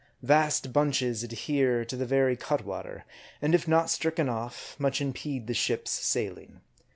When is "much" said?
4.79-4.99